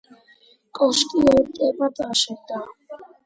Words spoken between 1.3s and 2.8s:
ორ ეტაპად აშენდა.